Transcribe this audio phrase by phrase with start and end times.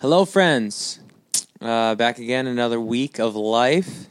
[0.00, 1.00] Hello, friends.
[1.60, 4.06] Uh, back again, another week of life.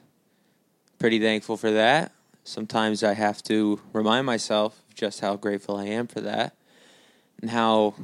[0.99, 2.11] Pretty thankful for that.
[2.43, 6.57] Sometimes I have to remind myself just how grateful I am for that
[7.39, 7.95] and how,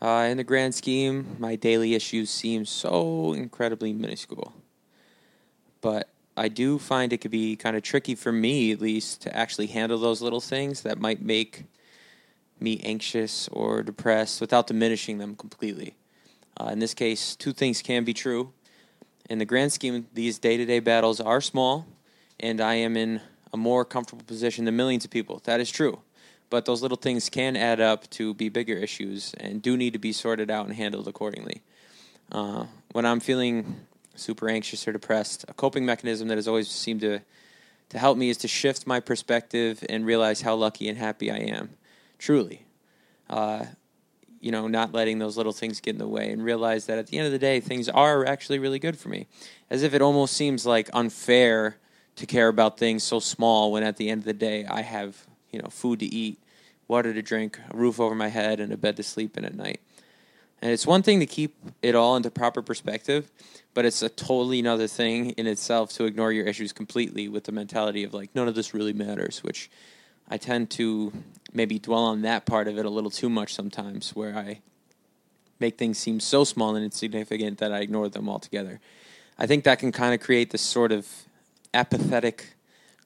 [0.00, 4.52] uh, in the grand scheme, my daily issues seem so incredibly minuscule.
[5.80, 9.36] But I do find it could be kind of tricky for me, at least, to
[9.36, 11.64] actually handle those little things that might make
[12.60, 15.96] me anxious or depressed without diminishing them completely.
[16.60, 18.52] Uh, in this case, two things can be true.
[19.28, 21.86] In the grand scheme, these day to day battles are small,
[22.38, 23.20] and I am in
[23.52, 25.40] a more comfortable position than millions of people.
[25.44, 26.00] That is true.
[26.50, 29.98] But those little things can add up to be bigger issues and do need to
[29.98, 31.62] be sorted out and handled accordingly.
[32.30, 37.00] Uh, when I'm feeling super anxious or depressed, a coping mechanism that has always seemed
[37.00, 37.20] to,
[37.88, 41.38] to help me is to shift my perspective and realize how lucky and happy I
[41.38, 41.70] am.
[42.18, 42.66] Truly.
[43.28, 43.64] Uh,
[44.44, 47.06] you know, not letting those little things get in the way and realize that at
[47.06, 49.26] the end of the day, things are actually really good for me.
[49.70, 51.78] As if it almost seems like unfair
[52.16, 55.26] to care about things so small when at the end of the day, I have,
[55.50, 56.38] you know, food to eat,
[56.88, 59.54] water to drink, a roof over my head, and a bed to sleep in at
[59.54, 59.80] night.
[60.60, 63.30] And it's one thing to keep it all into proper perspective,
[63.72, 67.52] but it's a totally another thing in itself to ignore your issues completely with the
[67.52, 69.70] mentality of like, none of this really matters, which
[70.28, 71.12] I tend to
[71.52, 74.60] maybe dwell on that part of it a little too much sometimes, where I
[75.60, 78.80] make things seem so small and insignificant that I ignore them altogether.
[79.38, 81.06] I think that can kind of create this sort of
[81.72, 82.54] apathetic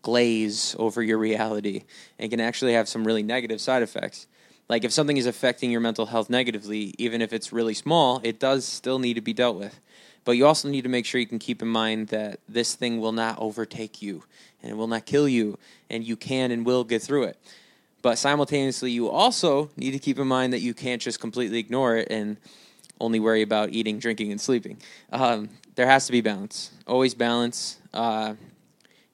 [0.03, 1.85] glaze over your reality
[2.19, 4.27] and can actually have some really negative side effects.
[4.69, 8.39] Like if something is affecting your mental health negatively, even if it's really small, it
[8.39, 9.81] does still need to be dealt with.
[10.29, 13.01] But you also need to make sure you can keep in mind that this thing
[13.01, 14.25] will not overtake you
[14.61, 17.39] and it will not kill you, and you can and will get through it.
[18.03, 21.97] But simultaneously, you also need to keep in mind that you can't just completely ignore
[21.97, 22.37] it and
[23.01, 24.77] only worry about eating, drinking, and sleeping.
[25.11, 26.73] Um, there has to be balance.
[26.87, 27.79] Always balance.
[27.95, 28.35] Uh,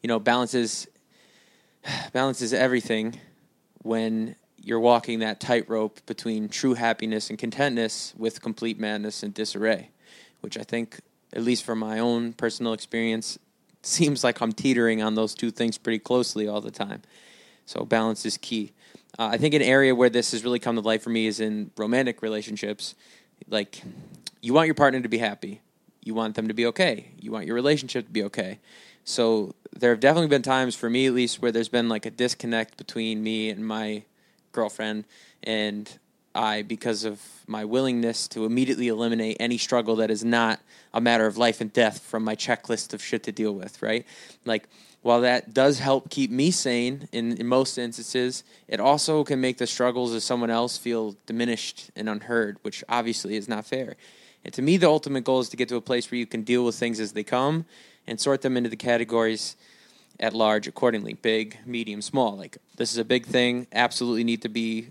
[0.02, 0.88] you know, balance is
[2.12, 3.20] balance is everything
[3.84, 9.90] when you're walking that tightrope between true happiness and contentness with complete madness and disarray,
[10.44, 11.00] which I think,
[11.32, 13.38] at least from my own personal experience,
[13.82, 17.00] seems like I'm teetering on those two things pretty closely all the time.
[17.66, 18.72] So balance is key.
[19.18, 21.40] Uh, I think an area where this has really come to life for me is
[21.40, 22.94] in romantic relationships.
[23.48, 23.82] Like,
[24.42, 25.62] you want your partner to be happy.
[26.02, 27.12] You want them to be okay.
[27.18, 28.58] You want your relationship to be okay.
[29.04, 32.10] So there have definitely been times for me, at least, where there's been like a
[32.10, 34.02] disconnect between me and my
[34.52, 35.04] girlfriend,
[35.42, 35.98] and
[36.34, 40.60] I because of my willingness to immediately eliminate any struggle that is not
[40.92, 44.06] a matter of life and death from my checklist of shit to deal with, right?
[44.44, 44.68] Like,
[45.02, 49.58] while that does help keep me sane in, in most instances, it also can make
[49.58, 53.96] the struggles of someone else feel diminished and unheard, which obviously is not fair.
[54.44, 56.42] And to me, the ultimate goal is to get to a place where you can
[56.42, 57.66] deal with things as they come
[58.06, 59.56] and sort them into the categories
[60.20, 62.36] at large accordingly big, medium, small.
[62.36, 64.88] Like, this is a big thing, absolutely need to be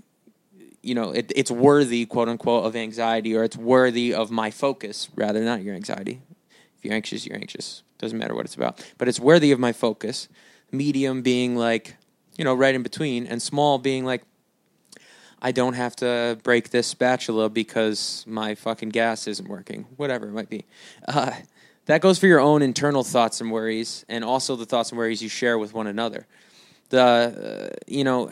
[0.84, 5.10] you know it, it's worthy quote unquote of anxiety or it's worthy of my focus.
[5.16, 6.22] Rather not your anxiety.
[6.78, 7.82] If you're anxious you're anxious.
[7.98, 8.86] Doesn't matter what it's about.
[8.98, 10.28] But it's worthy of my focus.
[10.72, 11.96] Medium being like
[12.38, 14.24] you know right in between and small being like
[15.42, 19.86] i don't have to break this spatula because my fucking gas isn't working.
[19.96, 20.66] Whatever it might be.
[21.08, 21.32] Uh,
[21.86, 25.22] that goes for your own internal thoughts and worries and also the thoughts and worries
[25.22, 26.28] you share with one another.
[26.90, 28.30] The uh, you know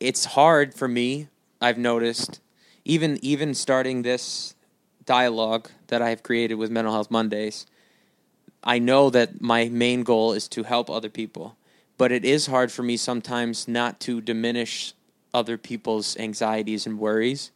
[0.00, 1.28] it's hard for me.
[1.60, 2.40] I've noticed,
[2.84, 4.54] even even starting this
[5.04, 7.66] dialogue that I have created with Mental Health Mondays.
[8.62, 11.56] I know that my main goal is to help other people,
[11.96, 14.92] but it is hard for me sometimes not to diminish
[15.32, 17.52] other people's anxieties and worries.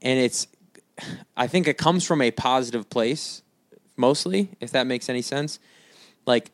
[0.00, 0.46] And it's,
[1.36, 3.42] I think it comes from a positive place,
[3.96, 5.58] mostly, if that makes any sense.
[6.24, 6.50] Like,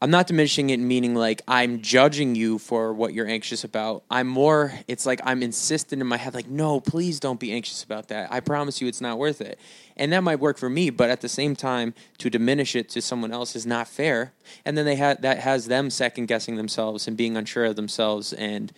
[0.00, 4.04] I'm not diminishing it meaning like I'm judging you for what you're anxious about.
[4.08, 7.82] I'm more, it's like I'm insistent in my head, like, no, please don't be anxious
[7.82, 8.32] about that.
[8.32, 9.58] I promise you it's not worth it.
[9.96, 13.02] And that might work for me, but at the same time, to diminish it to
[13.02, 14.32] someone else is not fair.
[14.64, 18.32] And then they ha- that has them second guessing themselves and being unsure of themselves.
[18.32, 18.72] And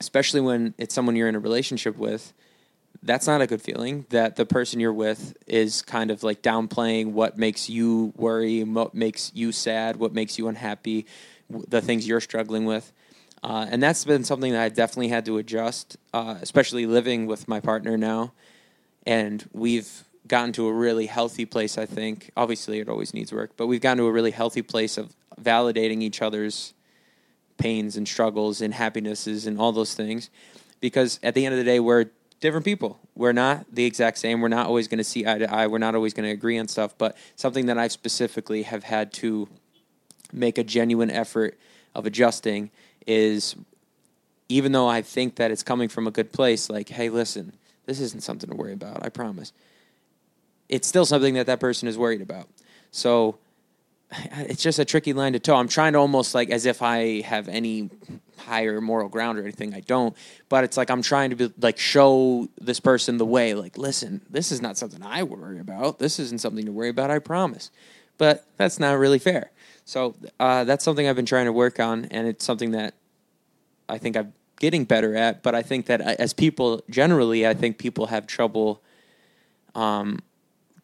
[0.00, 2.32] especially when it's someone you're in a relationship with,
[3.06, 7.12] that's not a good feeling that the person you're with is kind of like downplaying
[7.12, 11.06] what makes you worry, what makes you sad, what makes you unhappy,
[11.48, 12.92] the things you're struggling with.
[13.42, 17.46] Uh, and that's been something that I definitely had to adjust, uh, especially living with
[17.46, 18.32] my partner now.
[19.06, 22.30] And we've gotten to a really healthy place, I think.
[22.36, 26.02] Obviously, it always needs work, but we've gotten to a really healthy place of validating
[26.02, 26.74] each other's
[27.56, 30.28] pains and struggles and happinesses and all those things.
[30.80, 32.06] Because at the end of the day, we're
[32.40, 32.98] different people.
[33.14, 34.40] We're not the exact same.
[34.40, 35.66] We're not always going to see eye to eye.
[35.66, 36.96] We're not always going to agree on stuff.
[36.98, 39.48] But something that I specifically have had to
[40.32, 41.58] make a genuine effort
[41.94, 42.70] of adjusting
[43.06, 43.56] is
[44.48, 47.52] even though I think that it's coming from a good place, like, hey, listen,
[47.86, 49.04] this isn't something to worry about.
[49.04, 49.52] I promise.
[50.68, 52.48] It's still something that that person is worried about.
[52.90, 53.38] So
[54.36, 55.56] it's just a tricky line to toe.
[55.56, 57.90] I'm trying to almost like as if I have any
[58.38, 59.74] higher moral ground or anything.
[59.74, 60.16] I don't.
[60.48, 63.54] But it's like I'm trying to be like show this person the way.
[63.54, 65.98] Like, listen, this is not something I worry about.
[65.98, 67.10] This isn't something to worry about.
[67.10, 67.70] I promise.
[68.18, 69.50] But that's not really fair.
[69.84, 72.94] So uh, that's something I've been trying to work on, and it's something that
[73.88, 75.42] I think I'm getting better at.
[75.42, 78.82] But I think that uh, as people generally, I think people have trouble.
[79.74, 80.20] Um,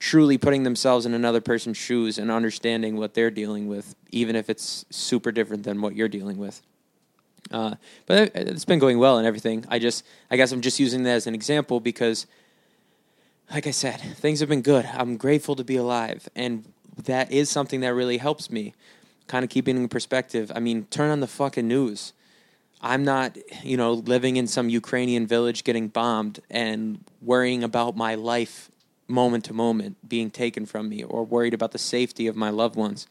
[0.02, 4.50] truly putting themselves in another person's shoes and understanding what they're dealing with, even if
[4.50, 6.60] it's super different than what you're dealing with.
[7.52, 7.76] Uh,
[8.06, 9.64] but it's been going well and everything.
[9.68, 12.26] I just, I guess I'm just using that as an example because,
[13.48, 14.84] like I said, things have been good.
[14.92, 16.64] I'm grateful to be alive, and
[17.04, 18.74] that is something that really helps me,
[19.28, 20.50] kind of keeping in perspective.
[20.52, 22.12] I mean, turn on the fucking news.
[22.80, 28.16] I'm not, you know, living in some Ukrainian village getting bombed and worrying about my
[28.16, 28.68] life
[29.08, 32.76] moment to moment being taken from me or worried about the safety of my loved
[32.76, 33.06] ones.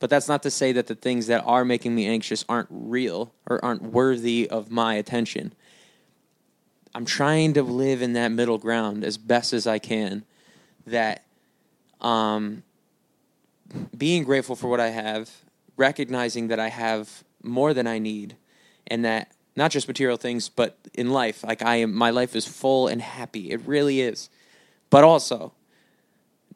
[0.00, 3.32] But that's not to say that the things that are making me anxious aren't real
[3.48, 5.52] or aren't worthy of my attention.
[6.94, 10.24] I'm trying to live in that middle ground as best as I can.
[10.86, 11.24] That
[12.00, 12.62] um,
[13.96, 15.30] being grateful for what I have,
[15.76, 18.36] recognizing that I have more than I need,
[18.86, 22.46] and that not just material things, but in life, like I am, my life is
[22.46, 23.50] full and happy.
[23.50, 24.30] It really is.
[24.90, 25.52] But also,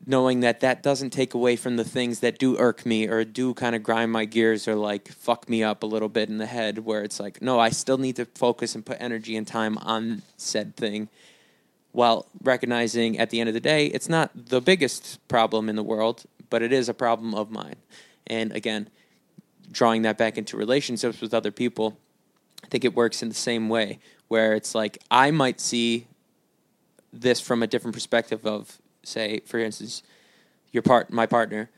[0.06, 3.55] knowing that that doesn't take away from the things that do irk me or do
[3.55, 6.46] kind of grind my gears or like fuck me up a little bit in the
[6.46, 9.79] head where it's like no i still need to focus and put energy and time
[9.79, 11.08] on said thing
[11.93, 15.82] while recognizing at the end of the day it's not the biggest problem in the
[15.82, 17.76] world but it is a problem of mine.
[18.26, 18.88] And again
[19.70, 21.96] drawing that back into relationships with other people
[22.64, 26.06] i think it works in the same way where it's like i might see
[27.12, 30.03] this from a different perspective of say for instance
[30.70, 31.70] your part my partner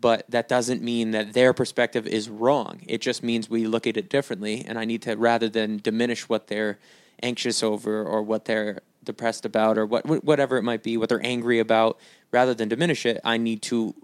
[0.00, 2.80] but that doesn't mean that their perspective is wrong.
[2.88, 6.28] It just means we look at it differently and i need to rather than diminish
[6.28, 6.78] what they're
[7.22, 11.24] anxious over or what they're depressed about or what whatever it might be what they're
[11.24, 11.98] angry about
[12.30, 13.94] rather than diminish it i need to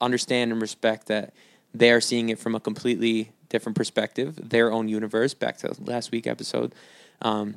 [0.00, 1.32] understand and respect that
[1.74, 5.34] they're seeing it from a completely different perspective their own universe.
[5.34, 6.74] Back to last week episode
[7.22, 7.56] um,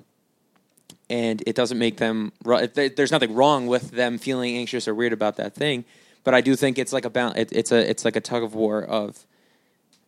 [1.13, 2.31] and it doesn't make them.
[2.43, 5.85] There's nothing wrong with them feeling anxious or weird about that thing,
[6.23, 7.33] but I do think it's like a.
[7.35, 9.23] It's a it's like a tug of war of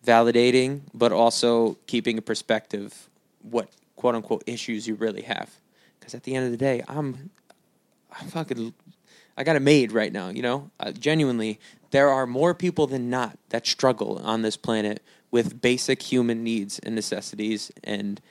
[0.04, 3.08] validating, but also keeping a perspective
[3.44, 5.52] what quote unquote issues you really have.
[6.00, 7.30] Because at the end of the day, I'm,
[8.20, 8.74] I'm fucking,
[9.38, 10.30] I got it made right now.
[10.30, 11.60] You know, uh, genuinely,
[11.92, 16.80] there are more people than not that struggle on this planet with basic human needs
[16.80, 18.22] and necessities and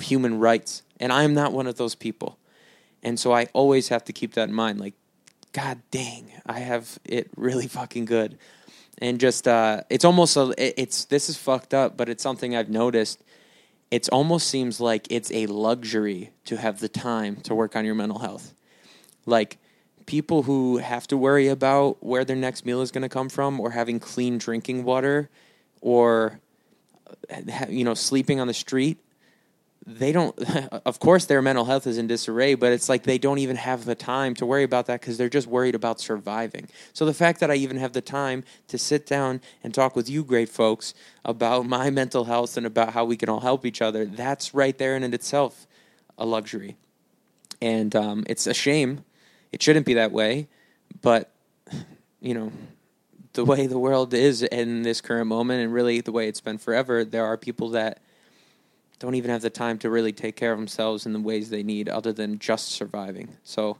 [0.00, 0.82] human rights.
[1.00, 2.38] And I am not one of those people.
[3.02, 4.80] And so I always have to keep that in mind.
[4.80, 4.94] Like,
[5.52, 8.38] God dang, I have it really fucking good.
[8.98, 12.68] And just, uh, it's almost, a, it's, this is fucked up, but it's something I've
[12.68, 13.22] noticed.
[13.90, 17.94] It almost seems like it's a luxury to have the time to work on your
[17.94, 18.54] mental health.
[19.24, 19.58] Like,
[20.08, 23.60] people who have to worry about where their next meal is going to come from
[23.60, 25.28] or having clean drinking water
[25.82, 26.40] or
[27.30, 28.98] uh, you know sleeping on the street
[29.88, 30.38] they don't
[30.84, 33.84] of course their mental health is in disarray but it's like they don't even have
[33.84, 36.68] the time to worry about that because they're just worried about surviving.
[36.92, 40.08] So the fact that i even have the time to sit down and talk with
[40.08, 43.80] you great folks about my mental health and about how we can all help each
[43.80, 45.66] other that's right there in itself
[46.16, 46.76] a luxury.
[47.60, 49.04] And um, it's a shame.
[49.52, 50.48] It shouldn't be that way
[51.02, 51.30] but
[52.20, 52.52] you know
[53.34, 56.58] the way the world is in this current moment and really the way it's been
[56.58, 58.00] forever there are people that
[58.98, 61.62] don't even have the time to really take care of themselves in the ways they
[61.62, 63.36] need other than just surviving.
[63.44, 63.78] So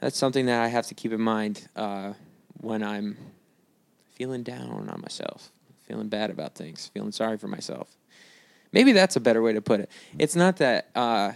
[0.00, 2.14] that's something that I have to keep in mind uh,
[2.60, 3.16] when I'm
[4.14, 5.50] feeling down on myself,
[5.86, 7.96] feeling bad about things, feeling sorry for myself.
[8.72, 9.90] Maybe that's a better way to put it.
[10.18, 11.32] It's not that uh,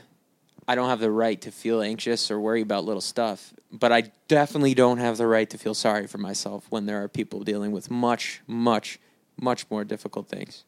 [0.66, 4.10] I don't have the right to feel anxious or worry about little stuff, but I
[4.28, 7.72] definitely don't have the right to feel sorry for myself when there are people dealing
[7.72, 8.98] with much, much,
[9.40, 10.64] much more difficult things.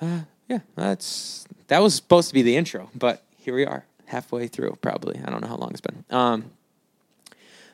[0.00, 4.48] Uh, yeah, that's that was supposed to be the intro, but here we are, halfway
[4.48, 4.76] through.
[4.80, 6.04] Probably, I don't know how long it's been.
[6.10, 6.50] Um,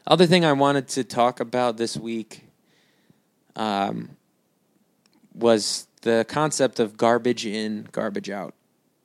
[0.06, 2.44] other thing I wanted to talk about this week
[3.56, 4.10] um,
[5.34, 8.54] was the concept of garbage in, garbage out.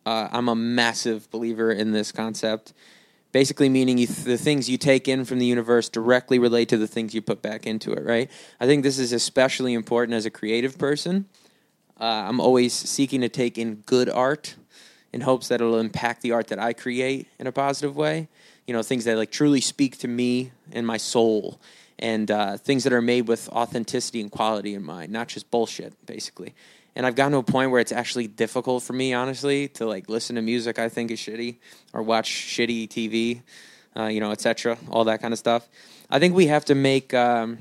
[0.05, 2.74] Uh, I'm a massive believer in this concept
[3.34, 6.88] Basically, meaning you, the things you take in from the universe directly relate to the
[6.88, 8.29] things you put back into it, right?
[8.60, 11.25] I think this is especially important as a creative person.
[12.03, 14.55] Uh, I'm always seeking to take in good art
[15.13, 18.27] in hopes that it'll impact the art that I create in a positive way.
[18.67, 21.62] You know, things that like truly speak to me and my soul,
[21.98, 25.93] and uh, things that are made with authenticity and quality in mind, not just bullshit,
[26.05, 26.53] basically
[26.95, 30.10] and I've gotten to a point where it's actually difficult for me, honestly, to like
[30.10, 31.55] listen to music I think is shitty
[31.93, 33.41] or watch shitty TV,
[33.95, 34.77] uh, you know, etc.
[34.89, 35.69] All that kind of stuff.
[36.10, 37.13] I think we have to make.
[37.13, 37.60] Um,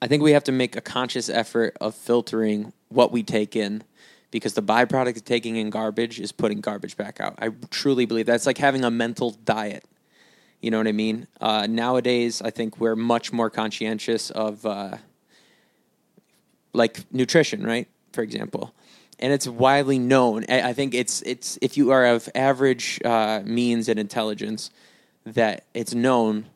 [0.00, 3.82] I think we have to make a conscious effort of filtering what we take in,
[4.30, 7.34] because the byproduct of taking in garbage is putting garbage back out.
[7.38, 9.84] I truly believe that's like having a mental diet.
[10.60, 11.26] You know what I mean?
[11.40, 14.64] Uh, nowadays, I think we're much more conscientious of.
[14.64, 14.98] Uh,
[16.74, 17.86] like nutrition, right?
[18.12, 18.74] for example,
[19.18, 20.44] and it's widely known.
[20.48, 24.70] I think it's it's if you are of average uh, means and intelligence,
[25.24, 26.46] that it's known,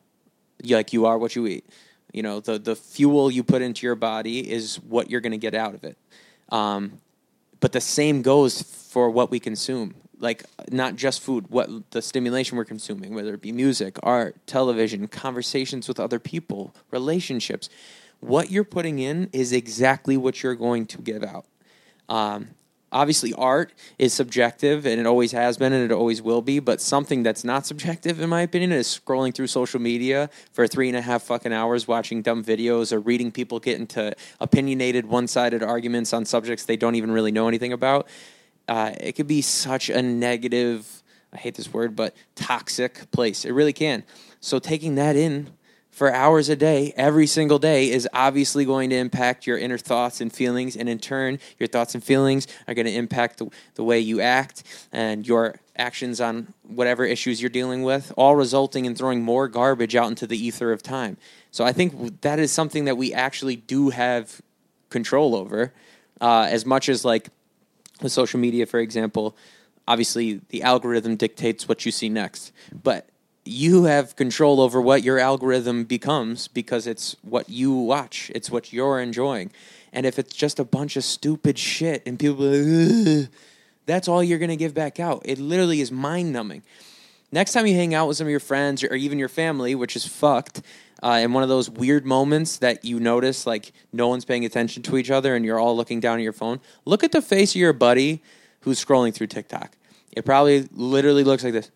[0.63, 1.65] like you are what you eat.
[2.13, 5.37] You know, the the fuel you put into your body is what you're going to
[5.37, 5.97] get out of it.
[6.49, 6.99] Um,
[7.59, 9.95] but the same goes for what we consume.
[10.19, 15.07] Like not just food, what the stimulation we're consuming, whether it be music, art, television,
[15.07, 17.69] conversations with other people, relationships
[18.19, 21.45] what you're putting in is exactly what you're going to give out.
[22.09, 22.49] Um,
[22.91, 26.59] obviously, art is subjective, and it always has been, and it always will be.
[26.59, 30.87] But something that's not subjective, in my opinion, is scrolling through social media for three
[30.87, 35.63] and a half fucking hours, watching dumb videos, or reading people get into opinionated, one-sided
[35.63, 38.07] arguments on subjects they don't even really know anything about.
[38.67, 41.03] Uh, it could be such a negative.
[41.33, 43.45] I hate this word, but toxic place.
[43.45, 44.03] It really can.
[44.39, 45.51] So taking that in
[45.97, 50.21] for hours a day, every single day, is obviously going to impact your inner thoughts
[50.21, 50.75] and feelings.
[50.75, 54.21] And in turn, your thoughts and feelings are going to impact the, the way you
[54.21, 54.61] act
[54.91, 59.95] and your actions on whatever issues you're dealing with, all resulting in throwing more garbage
[59.95, 61.17] out into the ether of time.
[61.49, 64.39] So I think that is something that we actually do have
[64.91, 65.73] control over,
[66.21, 67.29] uh, as much as like
[68.03, 69.35] with social media, for example.
[69.87, 72.51] Obviously, the algorithm dictates what you see next,
[72.83, 73.09] but
[73.47, 78.71] you have control over what your algorithm becomes because it's what you watch, it's what
[78.73, 79.51] you're enjoying.
[79.93, 83.29] And if it's just a bunch of stupid shit and people like,
[83.85, 85.21] that's all you're going to give back out.
[85.25, 86.63] It literally is mind numbing.
[87.31, 89.95] Next time you hang out with some of your friends or even your family, which
[89.95, 90.61] is fucked,
[91.03, 94.83] uh, in one of those weird moments that you notice, like no one's paying attention
[94.83, 97.51] to each other and you're all looking down at your phone, look at the face
[97.51, 98.21] of your buddy
[98.61, 99.75] who's scrolling through TikTok.
[100.11, 101.69] It probably literally looks like this.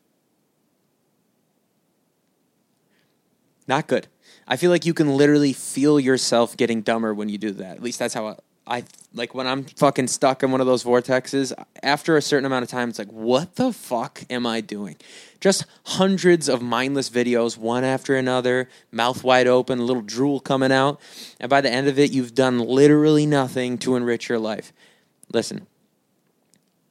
[3.68, 4.08] Not good.
[4.48, 7.78] I feel like you can literally feel yourself getting dumber when you do that.
[7.78, 8.36] At least that's how I,
[8.68, 11.54] I like when I'm fucking stuck in one of those vortexes.
[11.84, 14.98] After a certain amount of time, it's like, what the fuck am I doing?
[15.40, 20.72] Just hundreds of mindless videos, one after another, mouth wide open, a little drool coming
[20.72, 21.00] out.
[21.40, 24.74] And by the end of it, you've done literally nothing to enrich your life.
[25.34, 25.68] Listen,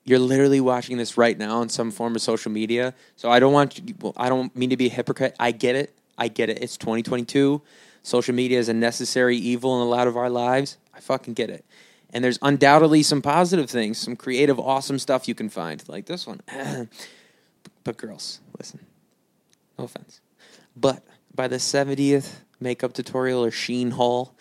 [0.05, 2.95] you're literally watching this right now on some form of social media.
[3.17, 5.37] So I don't want you, I don't mean to be a hypocrite.
[5.39, 5.95] I get it.
[6.21, 6.63] I get it.
[6.63, 7.63] It's 2022.
[8.03, 10.77] Social media is a necessary evil in a lot of our lives.
[10.95, 11.65] I fucking get it.
[12.13, 16.27] And there's undoubtedly some positive things, some creative, awesome stuff you can find, like this
[16.27, 16.41] one.
[17.85, 18.81] but girls, listen,
[19.79, 20.21] no offense.
[20.77, 21.03] But
[21.35, 24.35] by the 70th makeup tutorial or Shein haul,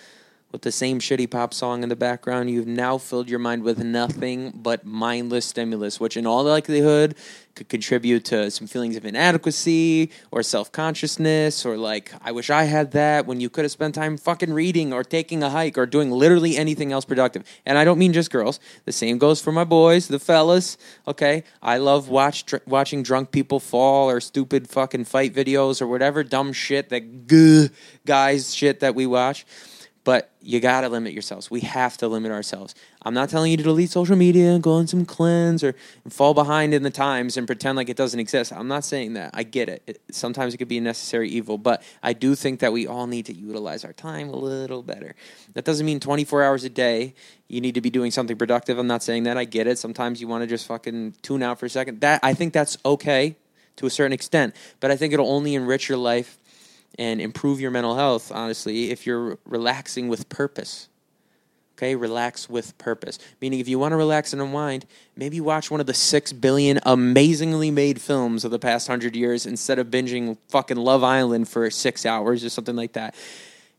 [0.52, 3.84] with the same shitty pop song in the background, you've now filled your mind with
[3.84, 7.16] nothing but mindless stimulus, which in all likelihood
[7.54, 12.64] could contribute to some feelings of inadequacy or self consciousness or like, I wish I
[12.64, 15.86] had that when you could have spent time fucking reading or taking a hike or
[15.86, 17.44] doing literally anything else productive.
[17.66, 18.60] And I don't mean just girls.
[18.86, 20.78] The same goes for my boys, the fellas.
[21.08, 21.44] Okay.
[21.62, 26.24] I love watch, dr- watching drunk people fall or stupid fucking fight videos or whatever
[26.24, 27.28] dumb shit that
[28.06, 29.46] guys shit that we watch.
[30.06, 31.52] But you got to limit yourselves.
[31.52, 32.74] We have to limit ourselves.
[33.02, 35.76] I'm not telling you to delete social media and go on some cleanse or
[36.10, 38.54] fall behind in the times and pretend like it doesn't exist.
[38.54, 39.32] I'm not saying that.
[39.34, 39.84] I get it.
[39.86, 40.02] it.
[40.10, 43.26] Sometimes it could be a necessary evil, but I do think that we all need
[43.26, 45.16] to utilize our time a little better.
[45.54, 47.14] That doesn't mean 24 hours a day
[47.50, 48.78] you need to be doing something productive.
[48.78, 49.38] I'm not saying that.
[49.38, 49.78] I get it.
[49.78, 52.02] Sometimes you want to just fucking tune out for a second.
[52.02, 53.36] That I think that's okay
[53.76, 56.38] to a certain extent, but I think it'll only enrich your life
[56.98, 60.90] and improve your mental health, honestly, if you're relaxing with purpose.
[61.78, 63.20] Okay, relax with purpose.
[63.40, 66.78] Meaning, if you want to relax and unwind, maybe watch one of the six billion
[66.86, 71.70] amazingly made films of the past hundred years instead of binging fucking Love Island for
[71.72, 73.16] six hours or something like that.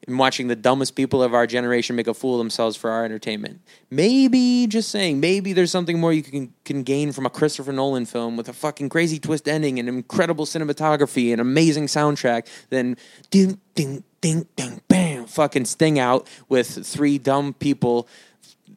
[0.06, 3.04] And watching the dumbest people of our generation make a fool of themselves for our
[3.04, 3.60] entertainment.
[3.90, 8.06] Maybe, just saying, maybe there's something more you can, can gain from a Christopher Nolan
[8.06, 12.96] film with a fucking crazy twist ending and incredible cinematography and amazing soundtrack than
[13.30, 18.08] ding, ding, ding, ding, bam, fucking sting out with three dumb people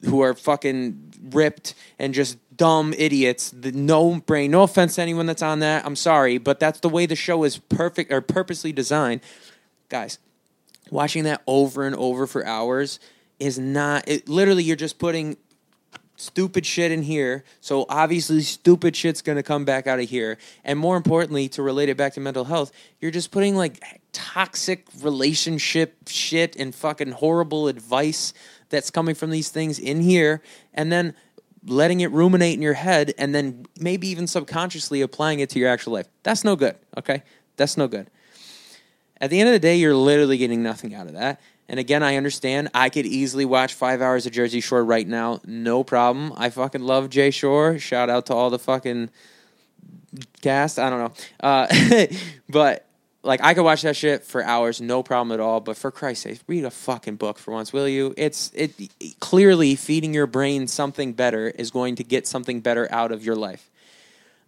[0.06, 3.52] who are fucking ripped and just dumb idiots.
[3.52, 4.52] The, no brain.
[4.52, 5.86] No offense to anyone that's on that.
[5.86, 9.22] I'm sorry, but that's the way the show is perfect or purposely designed.
[9.88, 10.20] Guys,
[10.90, 13.00] watching that over and over for hours
[13.40, 15.38] is not it literally you're just putting
[16.16, 17.44] stupid shit in here.
[17.60, 20.38] So obviously stupid shit's going to come back out of here.
[20.64, 24.86] And more importantly to relate it back to mental health you're just putting like toxic
[25.02, 28.34] relationship shit and fucking horrible advice
[28.70, 30.42] that's coming from these things in here
[30.74, 31.14] and then
[31.66, 35.70] letting it ruminate in your head and then maybe even subconsciously applying it to your
[35.70, 36.08] actual life.
[36.24, 37.24] That's no good okay?
[37.58, 38.10] That's no good
[39.24, 41.40] at the end of the day, you're literally getting nothing out of that.
[41.70, 42.68] And again, I understand.
[42.74, 46.34] I could easily watch five hours of Jersey Shore right now, no problem.
[46.36, 47.80] I fucking love Jay Shore.
[47.80, 49.10] Shout out to all the fucking
[50.42, 50.78] cast.
[50.78, 52.06] I don't know, uh,
[52.50, 52.86] but
[53.24, 55.62] like I could watch that shit for hours, no problem at all.
[55.62, 58.14] But for Christ's sake, read a fucking book for once, will you?
[58.18, 58.74] It's it
[59.22, 63.38] clearly feeding your brain something better is going to get something better out of your
[63.38, 63.72] life.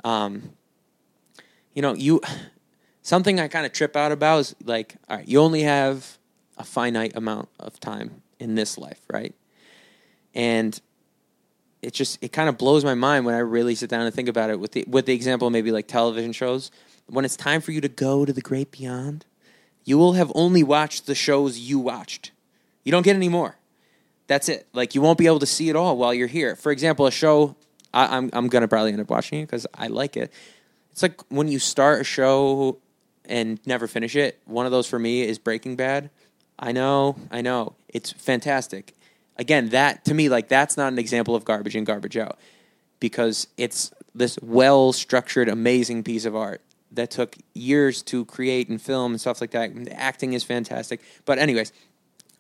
[0.04, 0.50] Um,
[1.74, 2.20] you know, you
[3.06, 6.18] something I kind of trip out about is like, all right, you only have
[6.58, 9.34] a finite amount of time in this life, right?
[10.34, 10.80] And
[11.84, 14.28] it just it kind of blows my mind when I really sit down and think
[14.28, 16.72] about it with the with the example maybe like television shows.
[17.06, 19.26] When it's time for you to go to the great beyond,
[19.84, 22.32] you will have only watched the shows you watched.
[22.84, 23.56] You don't get any more.
[24.26, 24.68] That's it.
[24.74, 26.56] Like you won't be able to see it all while you're here.
[26.56, 27.56] For example, a show
[27.94, 30.34] I, I'm I'm gonna probably end up watching it because I like it.
[30.92, 32.80] It's like when you start a show
[33.28, 34.40] and never finish it.
[34.46, 36.10] One of those for me is Breaking Bad.
[36.58, 37.76] I know, I know.
[37.88, 38.96] It's fantastic.
[39.38, 42.38] Again, that to me, like that's not an example of garbage in, garbage out.
[43.00, 48.82] Because it's this well structured, amazing piece of art that took years to create and
[48.82, 49.76] film and stuff like that.
[49.76, 51.02] The acting is fantastic.
[51.26, 51.74] But anyways,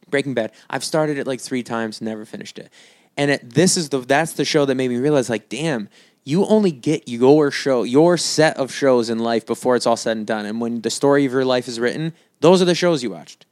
[0.10, 0.51] Breaking Bad.
[0.70, 2.71] I've started it like three times, never finished it.
[3.17, 5.89] And it, this is the that's the show that made me realize, like, damn,
[6.26, 10.18] you only get your show, your set of shows in life before it's all said
[10.18, 10.46] and done.
[10.46, 13.46] And when the story of your life is written, those are the shows you watched.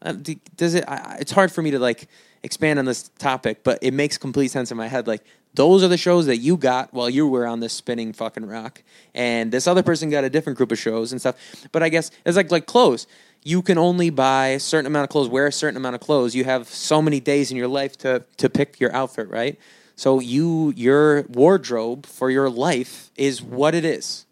[0.00, 0.14] Uh,
[0.56, 0.84] does it?
[0.88, 2.08] I, it's hard for me to like
[2.42, 5.06] expand on this topic, but it makes complete sense in my head.
[5.06, 5.22] Like
[5.54, 8.82] those are the shows that you got while you were on this spinning fucking rock,
[9.12, 11.36] and this other person got a different group of shows and stuff.
[11.72, 13.06] But I guess it's like like clothes.
[13.42, 16.34] You can only buy a certain amount of clothes, wear a certain amount of clothes.
[16.34, 19.58] You have so many days in your life to to pick your outfit, right?
[20.00, 24.24] So you your wardrobe for your life is what it is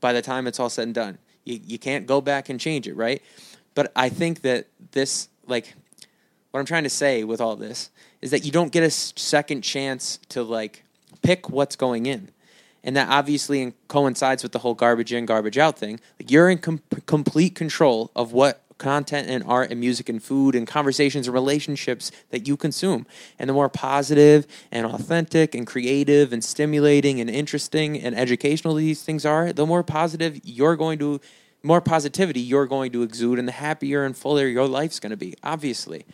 [0.00, 1.18] by the time it's all said and done.
[1.42, 3.20] You you can't go back and change it, right?
[3.74, 5.74] But I think that this like
[6.52, 7.90] what I'm trying to say with all this
[8.22, 10.84] is that you don't get a second chance to like
[11.22, 12.30] pick what's going in.
[12.84, 15.98] And that obviously coincides with the whole garbage in, garbage out thing.
[16.20, 20.54] Like you're in com- complete control of what content and art and music and food
[20.54, 23.06] and conversations and relationships that you consume.
[23.38, 29.02] And the more positive and authentic and creative and stimulating and interesting and educational these
[29.02, 31.20] things are, the more positive you're going to
[31.62, 35.16] more positivity you're going to exude and the happier and fuller your life's going to
[35.16, 36.04] be obviously.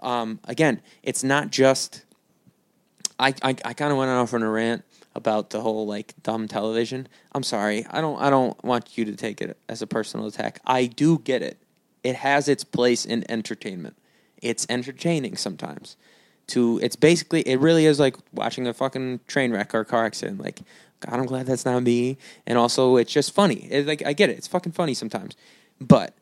[0.00, 2.04] Um, again it's not just
[3.18, 4.84] i, I, I kind of went off on a rant
[5.14, 7.08] about the whole like dumb television.
[7.32, 7.84] I'm sorry.
[7.90, 10.60] I don't i don't want you to take it as a personal attack.
[10.64, 11.58] I do get it
[12.08, 13.96] it has its place in entertainment.
[14.40, 15.96] It's entertaining sometimes.
[16.48, 20.40] To it's basically it really is like watching a fucking train wreck or car accident.
[20.40, 20.60] Like,
[21.00, 22.16] God, I'm glad that's not me.
[22.46, 23.68] And also, it's just funny.
[23.70, 24.38] It's like I get it.
[24.38, 25.36] It's fucking funny sometimes.
[25.78, 26.14] But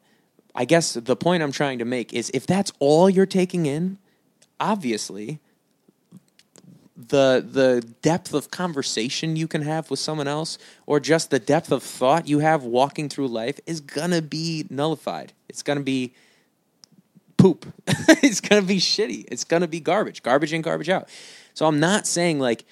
[0.54, 3.98] I guess the point I'm trying to make is if that's all you're taking in,
[4.58, 5.38] obviously
[6.96, 10.56] the the depth of conversation you can have with someone else
[10.86, 15.32] or just the depth of thought you have walking through life is gonna be nullified.
[15.48, 16.14] It's gonna be
[17.36, 17.66] poop.
[18.22, 19.26] It's gonna be shitty.
[19.30, 20.22] It's gonna be garbage.
[20.22, 21.08] Garbage in garbage out.
[21.54, 22.64] So i'm not saying like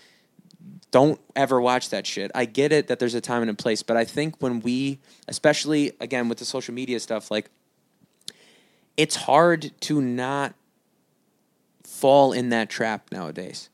[0.91, 2.31] don't ever watch that shit.
[2.37, 5.01] I get it that there's a time and a place but i think when we
[5.29, 7.51] especially again with the social media stuff like
[8.97, 10.55] it's hard to not
[11.83, 13.69] fall in that trap nowadays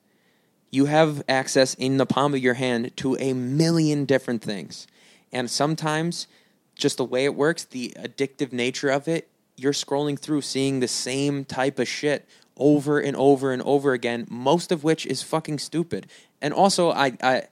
[0.71, 4.87] you have access in the palm of your hand to a million different things.
[5.33, 6.27] And sometimes,
[6.75, 10.89] just the way it works, the addictive nature of it, you're scrolling through seeing the
[10.89, 15.59] same type of shit over and over and over again, most of which is fucking
[15.59, 16.07] stupid.
[16.41, 17.43] And also, I, I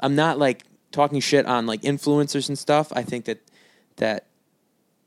[0.00, 2.92] I'm not like talking shit on like influencers and stuff.
[2.94, 3.40] I think that
[3.96, 4.26] that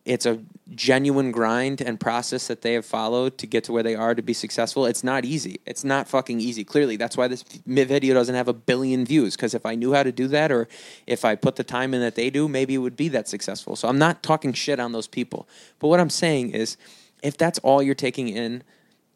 [0.05, 0.39] it's a
[0.75, 4.21] genuine grind and process that they have followed to get to where they are to
[4.21, 4.85] be successful.
[4.85, 5.59] It's not easy.
[5.65, 6.63] It's not fucking easy.
[6.63, 9.35] Clearly, that's why this video doesn't have a billion views.
[9.35, 10.67] Because if I knew how to do that, or
[11.07, 13.75] if I put the time in that they do, maybe it would be that successful.
[13.75, 15.49] So I'm not talking shit on those people.
[15.79, 16.77] But what I'm saying is,
[17.23, 18.61] if that's all you're taking in,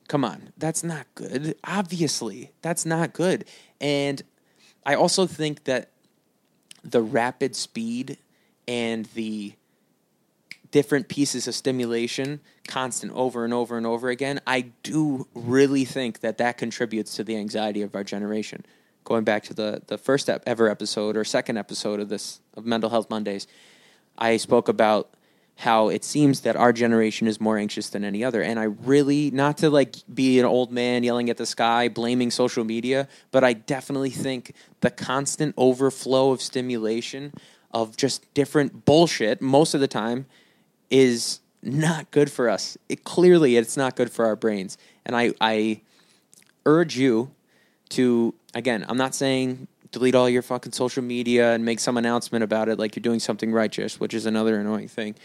[0.08, 1.56] come on, that's not good.
[1.64, 3.46] Obviously, that's not good.
[3.80, 4.24] And
[4.88, 5.92] I also think that
[6.84, 8.18] the rapid speed
[8.68, 9.54] and the
[10.72, 16.20] different pieces of stimulation constant over and over and over again i do really think
[16.20, 18.66] that that contributes to the anxiety of our generation.
[19.04, 22.90] Going back to the, the first ever episode or second episode of this of mental
[22.90, 23.48] health mondays
[24.18, 25.10] i spoke about
[25.56, 28.42] how it seems that our generation is more anxious than any other.
[28.42, 32.32] And i really not to like be an old man yelling at the sky blaming
[32.32, 37.34] social media but i definitely think the constant overflow of stimulation
[37.72, 40.26] of just different bullshit most of the time
[40.90, 42.78] is not good for us.
[42.88, 44.78] It clearly it's not good for our brains.
[45.06, 45.82] And I I
[46.66, 47.32] urge you
[47.90, 52.44] to again, I'm not saying delete all your fucking social media and make some announcement
[52.44, 55.16] about it like you're doing something righteous, which is another annoying thing.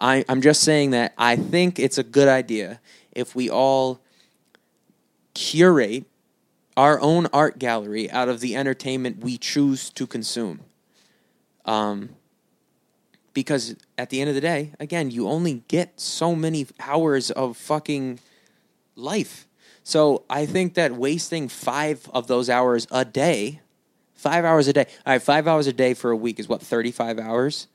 [0.00, 2.80] I, I'm just saying that I think it's a good idea
[3.12, 4.00] if we all
[5.34, 6.04] curate
[6.76, 10.60] our own art gallery out of the entertainment we choose to consume.
[11.64, 12.10] Um,
[13.34, 17.56] because at the end of the day, again, you only get so many hours of
[17.56, 18.18] fucking
[18.96, 19.46] life.
[19.84, 23.60] So I think that wasting five of those hours a day,
[24.14, 26.62] five hours a day, all right, five hours a day for a week is what,
[26.62, 27.66] 35 hours?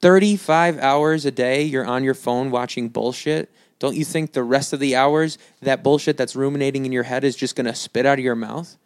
[0.00, 3.50] 35 hours a day you're on your phone watching bullshit.
[3.78, 7.24] Don't you think the rest of the hours, that bullshit that's ruminating in your head
[7.24, 8.76] is just going to spit out of your mouth?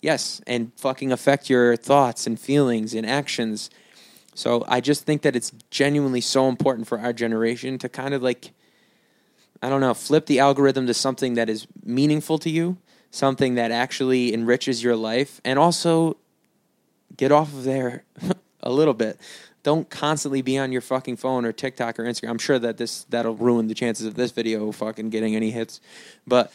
[0.00, 3.70] Yes, and fucking affect your thoughts and feelings and actions
[4.34, 8.22] so I just think that it's genuinely so important for our generation to kind of
[8.22, 8.52] like,
[9.62, 12.78] I don't know, flip the algorithm to something that is meaningful to you,
[13.10, 16.16] something that actually enriches your life, and also
[17.16, 18.04] get off of there
[18.62, 19.20] a little bit.
[19.62, 22.30] Don't constantly be on your fucking phone or TikTok or Instagram.
[22.30, 25.80] I'm sure that this that'll ruin the chances of this video fucking getting any hits,
[26.26, 26.52] but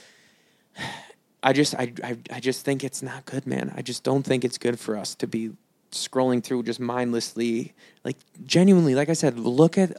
[1.44, 3.72] I just I, I I just think it's not good, man.
[3.76, 5.52] I just don't think it's good for us to be
[5.91, 7.73] scrolling through just mindlessly
[8.04, 9.95] like genuinely like i said look at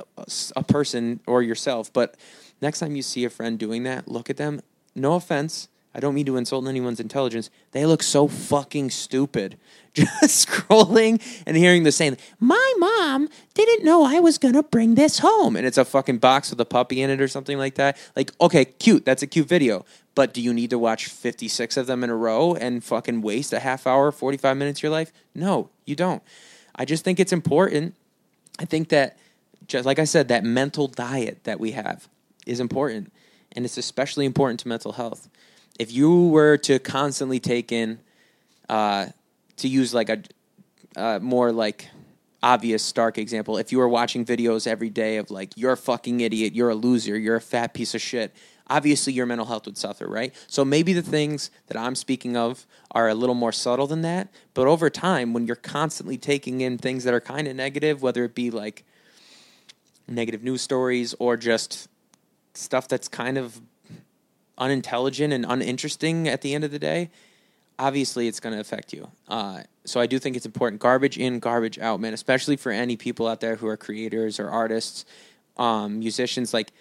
[0.54, 2.16] a person or yourself but
[2.60, 4.60] next time you see a friend doing that look at them.
[4.94, 9.58] No offense i don't mean to insult anyone's intelligence they look so fucking stupid.
[9.94, 15.20] Just scrolling and hearing the same my mom didn't know i was gonna bring this
[15.20, 17.96] home and it's a fucking box with a puppy in it or something like that.
[18.14, 19.86] Like okay cute that's a cute video
[20.18, 23.52] but do you need to watch 56 of them in a row and fucking waste
[23.52, 25.12] a half hour, 45 minutes of your life?
[25.32, 26.24] No, you don't.
[26.74, 27.94] I just think it's important.
[28.58, 29.16] I think that,
[29.68, 32.08] just like I said, that mental diet that we have
[32.46, 33.12] is important.
[33.52, 35.28] And it's especially important to mental health.
[35.78, 38.00] If you were to constantly take in,
[38.68, 39.10] uh,
[39.58, 40.20] to use like a
[40.96, 41.90] uh, more like
[42.42, 46.20] obvious stark example if you were watching videos every day of like you're a fucking
[46.20, 48.32] idiot you're a loser you're a fat piece of shit
[48.70, 50.34] obviously your mental health would suffer, right?
[50.46, 54.28] So maybe the things that I'm speaking of are a little more subtle than that.
[54.54, 58.24] But over time, when you're constantly taking in things that are kind of negative, whether
[58.24, 58.84] it be like
[60.06, 61.88] negative news stories or just
[62.54, 63.60] stuff that's kind of
[64.56, 67.10] unintelligent and uninteresting at the end of the day,
[67.78, 69.10] obviously it's going to affect you.
[69.28, 70.80] Uh, so I do think it's important.
[70.80, 72.12] Garbage in, garbage out, man.
[72.12, 75.04] Especially for any people out there who are creators or artists,
[75.56, 76.52] um, musicians.
[76.52, 76.72] Like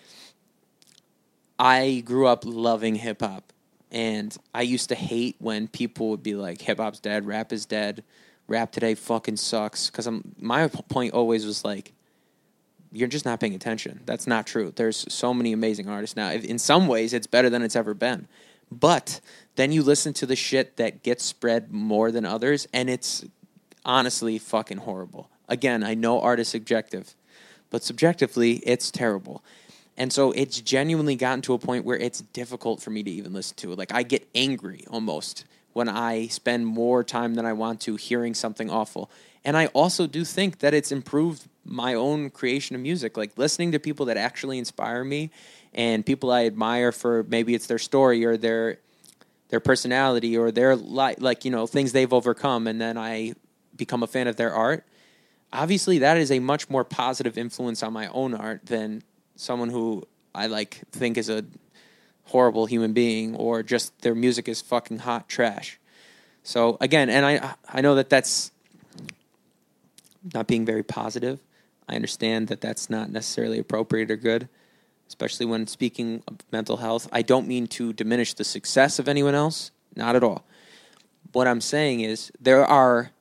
[1.60, 3.52] I grew up loving hip hop,
[3.92, 7.66] and I used to hate when people would be like, "Hip hop's dead, rap is
[7.66, 8.04] dead,
[8.48, 11.94] rap today fucking sucks." Because I'm my point always was like,
[12.92, 14.02] you're just not paying attention.
[14.06, 14.72] That's not true.
[14.76, 16.32] There's so many amazing artists now.
[16.32, 18.28] In some ways, it's better than it's ever been,
[18.72, 19.20] but
[19.56, 23.26] then you listen to the shit that gets spread more than others, and it's
[23.84, 25.30] honestly fucking horrible.
[25.50, 27.16] Again, I know art is subjective,
[27.70, 29.44] but subjectively, it's terrible.
[29.98, 33.34] And so it's genuinely gotten to a point where it's difficult for me to even
[33.34, 33.80] listen to it.
[33.80, 38.34] Like I get angry almost when I spend more time than I want to hearing
[38.34, 39.10] something awful.
[39.44, 43.18] And I also do think that it's improved my own creation of music.
[43.18, 45.32] Like listening to people that actually inspire me
[45.74, 48.80] and people I admire for maybe it's their story or their
[49.50, 53.34] their personality or their li- like you know things they've overcome and then I
[53.76, 54.86] become a fan of their art.
[55.52, 59.04] Obviously that is a much more positive influence on my own art than
[59.38, 61.46] someone who I like think is a
[62.26, 65.80] horrible human being or just their music is fucking hot trash.
[66.44, 68.52] So again, and I I know that that's
[70.34, 71.40] not being very positive.
[71.88, 74.50] I understand that that's not necessarily appropriate or good,
[75.08, 77.08] especially when speaking of mental health.
[77.12, 80.44] I don't mean to diminish the success of anyone else, not at all.
[81.32, 83.12] What I'm saying is there are,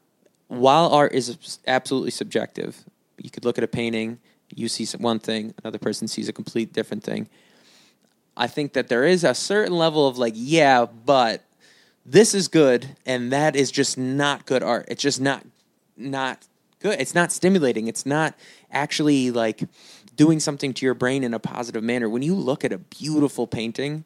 [0.48, 2.84] while art is absolutely subjective,
[3.18, 4.18] you could look at a painting,
[4.56, 7.28] you see one thing, another person sees a complete different thing.
[8.36, 11.44] I think that there is a certain level of like, yeah, but
[12.04, 14.86] this is good and that is just not good art.
[14.88, 15.44] It's just not
[15.96, 16.46] not
[16.80, 17.00] good.
[17.00, 17.86] It's not stimulating.
[17.86, 18.34] It's not
[18.70, 19.62] actually like
[20.14, 22.08] doing something to your brain in a positive manner.
[22.08, 24.04] When you look at a beautiful painting,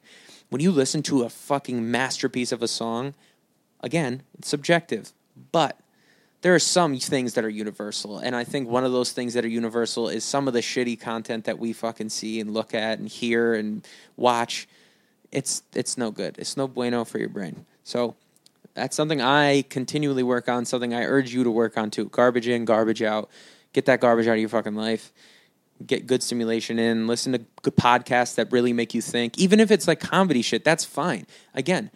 [0.51, 3.15] when you listen to a fucking masterpiece of a song,
[3.81, 5.13] again, it's subjective.
[5.53, 5.79] But
[6.43, 8.19] there are some things that are universal.
[8.19, 10.99] And I think one of those things that are universal is some of the shitty
[11.01, 14.67] content that we fucking see and look at and hear and watch.
[15.31, 16.37] It's it's no good.
[16.39, 17.67] It's no bueno for your brain.
[17.85, 18.17] So
[18.75, 22.07] that's something I continually work on, something I urge you to work on too.
[22.07, 23.31] Garbage in, garbage out.
[23.73, 25.13] Get that garbage out of your fucking life.
[25.87, 27.07] Get good stimulation in.
[27.07, 29.39] Listen to good podcasts that really make you think.
[29.39, 31.27] Even if it's like comedy shit, that's fine.
[31.55, 31.91] Again,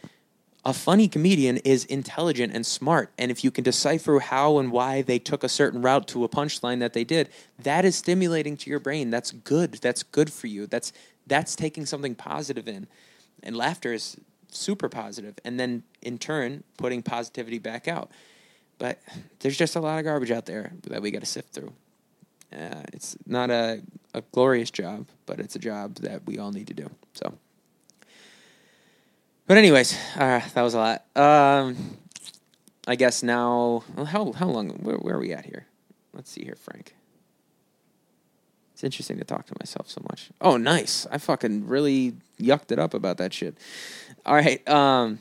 [0.65, 3.13] a funny comedian is intelligent and smart.
[3.19, 6.29] And if you can decipher how and why they took a certain route to a
[6.29, 9.11] punchline that they did, that is stimulating to your brain.
[9.11, 9.75] That's good.
[9.75, 10.67] That's good for you.
[10.67, 10.93] That's
[11.27, 12.87] that's taking something positive in.
[13.43, 14.17] And laughter is
[14.49, 15.35] super positive.
[15.45, 18.11] and then in turn putting positivity back out.
[18.79, 19.01] But
[19.41, 21.73] there's just a lot of garbage out there that we got to sift through.
[22.53, 23.83] Uh, it's not a,
[24.15, 26.89] a glorious job, but it's a job that we all need to do.
[27.15, 27.35] So.
[29.47, 31.05] But anyways, uh, that was a lot.
[31.17, 31.99] Um,
[32.87, 34.71] I guess now, well, how how long?
[34.71, 35.67] Where, where are we at here?
[36.15, 36.95] Let's see here, Frank.
[38.73, 40.31] It's interesting to talk to myself so much.
[40.41, 41.07] Oh, nice!
[41.11, 43.57] I fucking really yucked it up about that shit.
[44.25, 45.19] All right, um,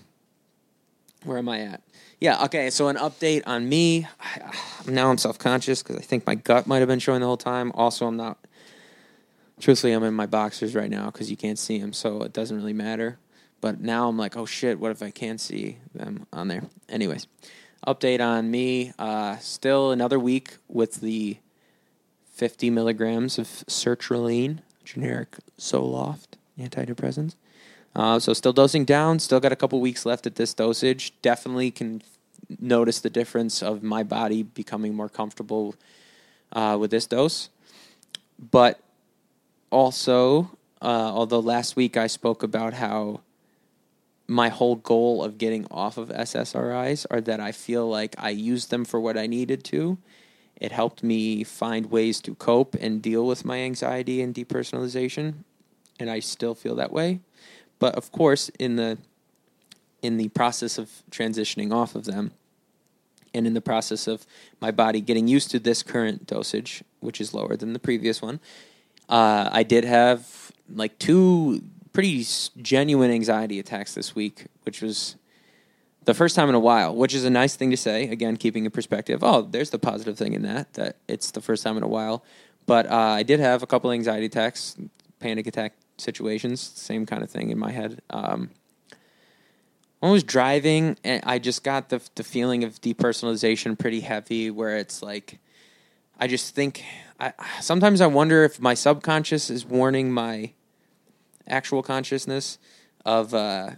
[1.25, 1.81] where am I at?
[2.21, 2.69] Yeah, okay.
[2.69, 4.07] So an update on me.
[4.87, 7.35] now I'm self conscious because I think my gut might have been showing the whole
[7.35, 7.73] time.
[7.75, 8.37] Also, I'm not.
[9.59, 12.55] Truthfully, I'm in my boxers right now because you can't see them, so it doesn't
[12.55, 13.19] really matter.
[13.63, 16.63] But now I'm like, oh shit, what if I can't see them on there?
[16.89, 17.27] Anyways,
[17.87, 18.91] update on me.
[18.99, 21.37] Uh, still another week with the
[22.33, 27.35] 50 milligrams of sertraline, generic Zoloft antidepressants.
[27.95, 29.19] Uh, so still dosing down.
[29.19, 31.13] Still got a couple weeks left at this dosage.
[31.21, 32.01] Definitely can
[32.59, 35.73] notice the difference of my body becoming more comfortable
[36.51, 37.47] uh, with this dose.
[38.51, 38.81] But
[39.69, 43.21] also, uh, although last week I spoke about how
[44.27, 48.69] my whole goal of getting off of SSRIs are that I feel like I used
[48.69, 49.97] them for what I needed to.
[50.55, 55.43] It helped me find ways to cope and deal with my anxiety and depersonalization,
[55.99, 57.19] and I still feel that way.
[57.79, 58.97] But of course, in the
[60.01, 62.31] in the process of transitioning off of them,
[63.33, 64.25] and in the process of
[64.61, 68.39] my body getting used to this current dosage, which is lower than the previous one,
[69.09, 71.61] uh, I did have like two
[71.93, 72.25] pretty
[72.61, 75.15] genuine anxiety attacks this week, which was
[76.05, 78.09] the first time in a while, which is a nice thing to say.
[78.09, 79.23] Again, keeping in perspective.
[79.23, 82.23] Oh, there's the positive thing in that that it's the first time in a while.
[82.65, 84.75] But uh, I did have a couple anxiety attacks,
[85.19, 88.01] panic attack situations, same kind of thing in my head.
[88.09, 88.49] Um,
[89.99, 94.49] when I was driving, and I just got the the feeling of depersonalization pretty heavy,
[94.51, 95.39] where it's like,
[96.19, 96.83] I just think.
[97.19, 100.51] I, sometimes I wonder if my subconscious is warning my
[101.47, 102.57] actual consciousness
[103.05, 103.71] of uh,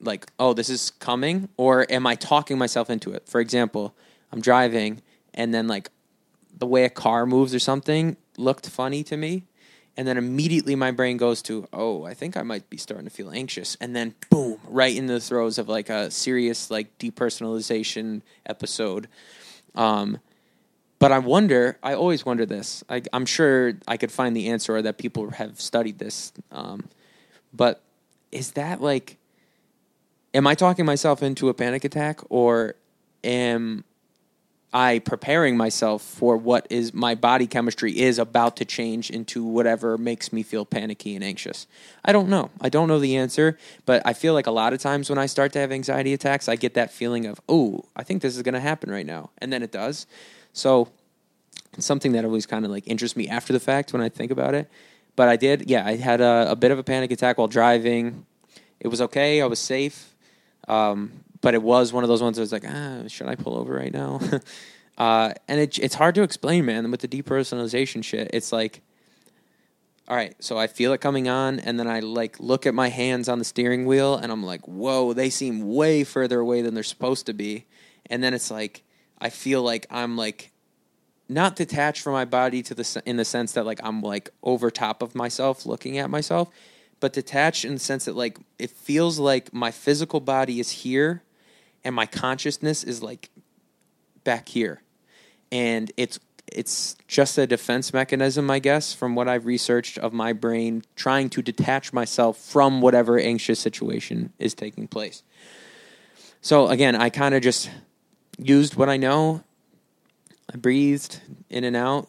[0.00, 3.28] like, oh, this is coming, or am I talking myself into it?
[3.28, 3.94] For example,
[4.32, 5.02] I'm driving
[5.34, 5.90] and then like
[6.56, 9.44] the way a car moves or something looked funny to me.
[9.98, 13.10] And then immediately my brain goes to, oh, I think I might be starting to
[13.10, 13.78] feel anxious.
[13.80, 19.08] And then boom, right in the throes of like a serious like depersonalization episode.
[19.74, 20.18] Um,
[20.98, 22.84] but I wonder, I always wonder this.
[22.88, 26.32] I, am sure I could find the answer or that people have studied this.
[26.50, 26.88] Um,
[27.56, 27.82] but
[28.32, 29.16] is that like,
[30.34, 32.74] am I talking myself into a panic attack or
[33.24, 33.84] am
[34.72, 39.96] I preparing myself for what is my body chemistry is about to change into whatever
[39.96, 41.66] makes me feel panicky and anxious?
[42.04, 42.50] I don't know.
[42.60, 45.26] I don't know the answer, but I feel like a lot of times when I
[45.26, 48.42] start to have anxiety attacks, I get that feeling of, oh, I think this is
[48.42, 49.30] going to happen right now.
[49.38, 50.06] And then it does.
[50.52, 50.88] So
[51.72, 54.30] it's something that always kind of like interests me after the fact when I think
[54.30, 54.70] about it.
[55.16, 58.26] But I did, yeah, I had a, a bit of a panic attack while driving.
[58.78, 59.40] It was okay.
[59.40, 60.14] I was safe.
[60.68, 63.56] Um, but it was one of those ones that was like, ah, should I pull
[63.56, 64.20] over right now?
[64.98, 66.90] uh, and it, it's hard to explain, man.
[66.90, 68.82] With the depersonalization shit, it's like,
[70.08, 72.88] all right, so I feel it coming on, and then I like look at my
[72.88, 76.74] hands on the steering wheel, and I'm like, whoa, they seem way further away than
[76.74, 77.66] they're supposed to be.
[78.08, 78.84] And then it's like,
[79.20, 80.52] I feel like I'm like
[81.28, 84.70] not detached from my body to the in the sense that like I'm like over
[84.70, 86.48] top of myself looking at myself,
[87.00, 91.22] but detached in the sense that like it feels like my physical body is here
[91.84, 93.30] and my consciousness is like
[94.24, 94.82] back here.
[95.50, 96.18] And it's
[96.52, 101.28] it's just a defense mechanism, I guess, from what I've researched of my brain trying
[101.30, 105.22] to detach myself from whatever anxious situation is taking place.
[106.40, 107.70] So again, I kind of just
[108.38, 109.42] used what I know.
[110.52, 112.08] I breathed in and out.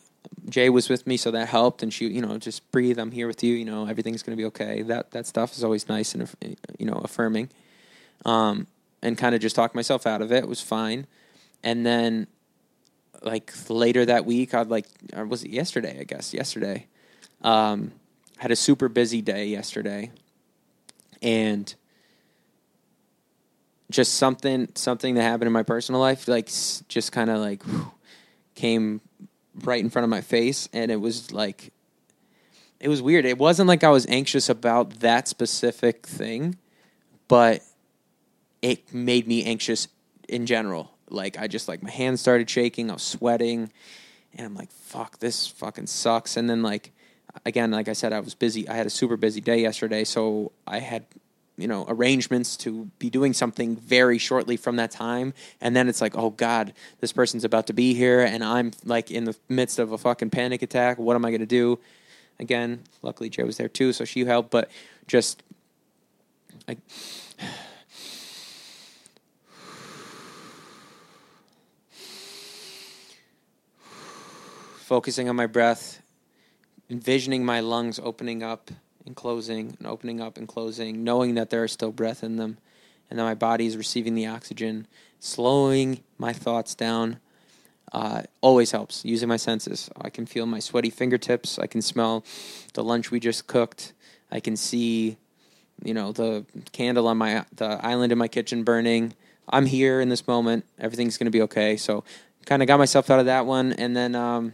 [0.49, 1.83] Jay was with me, so that helped.
[1.83, 2.99] And she, you know, just breathe.
[2.99, 3.53] I'm here with you.
[3.53, 4.81] You know, everything's to be okay.
[4.81, 6.29] That that stuff is always nice and
[6.79, 7.49] you know affirming.
[8.25, 8.67] Um,
[9.01, 10.43] and kind of just talk myself out of it.
[10.43, 11.05] It was fine.
[11.63, 12.27] And then,
[13.21, 15.99] like later that week, I'd like, or was it yesterday?
[15.99, 16.87] I guess yesterday.
[17.41, 17.91] Um,
[18.37, 20.11] had a super busy day yesterday,
[21.21, 21.73] and
[23.89, 27.63] just something something that happened in my personal life like just kind of like
[28.57, 28.99] came
[29.63, 31.71] right in front of my face and it was like
[32.79, 33.25] it was weird.
[33.25, 36.57] It wasn't like i was anxious about that specific thing
[37.27, 37.61] but
[38.61, 39.87] it made me anxious
[40.27, 40.91] in general.
[41.09, 43.71] Like i just like my hands started shaking i was sweating
[44.35, 46.35] and i'm like fuck this fucking sucks.
[46.35, 46.91] And then like
[47.45, 48.67] again like i said i was busy.
[48.67, 51.05] I had a super busy day yesterday so i had
[51.57, 55.33] you know arrangements to be doing something very shortly from that time.
[55.59, 59.11] And then it's like oh god this person's about to be here and i'm like
[59.11, 60.97] in the midst of a fucking panic attack.
[60.99, 61.79] What am i going to do?
[62.39, 64.69] Again luckily jay was there too so she helped but
[65.07, 65.41] just
[66.67, 66.77] like
[74.77, 76.01] focusing on my breath
[76.89, 78.71] envisioning my lungs opening up
[79.07, 82.57] and closing and opening up and closing, knowing that there is still breath in them
[83.09, 84.85] and that my body is receiving the oxygen,
[85.19, 87.19] slowing my thoughts down.
[87.93, 89.89] Uh, always helps using my senses.
[89.99, 91.57] I can feel my sweaty fingertips.
[91.57, 92.25] I can smell
[92.73, 93.93] the lunch we just cooked.
[94.29, 95.15] I can see,
[95.81, 99.13] you know, the candle on my the island in my kitchen burning.
[99.47, 100.65] I'm here in this moment.
[100.77, 101.77] Everything's going to be okay.
[101.77, 102.03] So,
[102.45, 104.51] kind of got myself out of that one, and then um,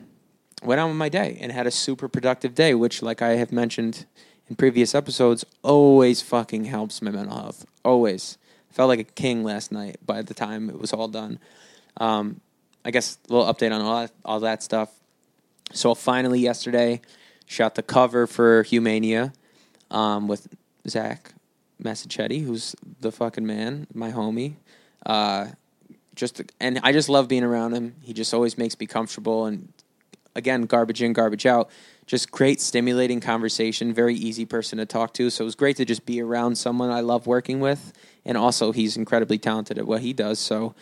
[0.61, 2.75] went on with my day and had a super productive day.
[2.75, 4.05] Which, like I have mentioned
[4.49, 7.65] in previous episodes always fucking helps my mental health.
[7.83, 8.37] Always.
[8.71, 11.39] Felt like a king last night by the time it was all done.
[11.97, 12.41] Um,
[12.83, 14.91] I guess a little update on all that, all that stuff.
[15.71, 17.01] So finally yesterday,
[17.45, 19.33] shot the cover for Humania
[19.91, 20.47] um, with
[20.87, 21.33] Zach
[21.81, 24.55] Massachetti, who's the fucking man, my homie.
[25.05, 25.47] Uh,
[26.15, 27.95] just and I just love being around him.
[28.01, 29.71] He just always makes me comfortable and
[30.35, 31.69] again, garbage in, garbage out
[32.05, 33.93] just great, stimulating conversation.
[33.93, 35.29] Very easy person to talk to.
[35.29, 37.93] So it was great to just be around someone I love working with,
[38.25, 40.39] and also he's incredibly talented at what he does.
[40.39, 40.75] So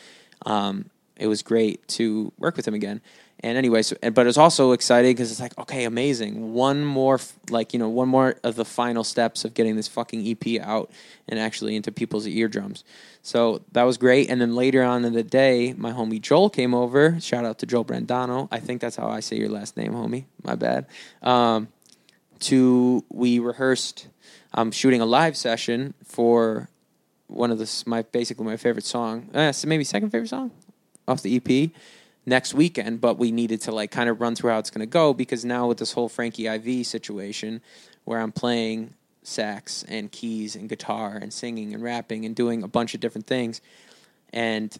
[0.45, 3.01] um, it was great to work with him again.
[3.43, 6.53] And anyway, so, but it was also exciting because it's like, okay, amazing.
[6.53, 10.27] One more, like, you know, one more of the final steps of getting this fucking
[10.27, 10.91] EP out
[11.27, 12.83] and actually into people's eardrums.
[13.23, 14.29] So that was great.
[14.29, 17.19] And then later on in the day, my homie Joel came over.
[17.19, 18.47] Shout out to Joel Brandano.
[18.51, 20.25] I think that's how I say your last name, homie.
[20.43, 20.85] My bad.
[21.23, 21.69] Um,
[22.41, 24.07] to, we rehearsed,
[24.53, 26.69] I'm um, shooting a live session for
[27.25, 30.51] one of the, my, basically my favorite song, uh, so maybe second favorite song
[31.07, 31.71] off the EP
[32.25, 34.85] next weekend, but we needed to like kind of run through how it's going to
[34.85, 37.61] go because now with this whole Frankie IV situation
[38.03, 42.67] where I'm playing sax and keys and guitar and singing and rapping and doing a
[42.67, 43.61] bunch of different things
[44.33, 44.75] and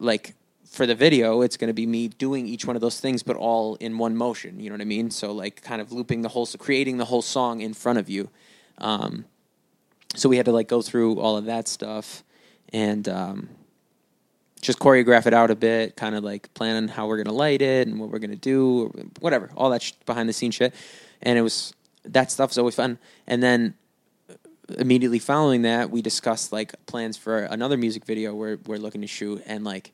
[0.00, 0.34] like
[0.68, 3.36] for the video it's going to be me doing each one of those things but
[3.36, 5.10] all in one motion you know what i mean?
[5.10, 8.08] So like kind of looping the whole so creating the whole song in front of
[8.08, 8.28] you.
[8.78, 9.26] Um,
[10.16, 12.24] so we had to like go through all of that stuff
[12.72, 13.48] and um,
[14.62, 17.60] just choreograph it out a bit, kind of like plan on how we're gonna light
[17.60, 18.88] it and what we're gonna do, or
[19.20, 20.72] whatever, all that sh- behind the scenes shit.
[21.20, 22.98] And it was that stuff's always fun.
[23.26, 23.74] And then
[24.30, 24.34] uh,
[24.78, 29.08] immediately following that, we discussed like plans for another music video we're we're looking to
[29.08, 29.92] shoot, and like